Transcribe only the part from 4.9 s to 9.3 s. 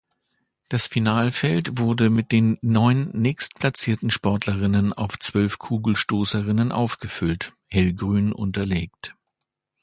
auf zwölf Kugelstoßerinnen aufgefüllt (hellgrün unterlegt).